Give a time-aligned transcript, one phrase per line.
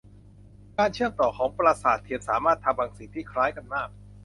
[0.77, 3.89] การเชื่อมต่อของประสาทเทียมสามารถทำบางสิ่งที่คล้ายกันมาก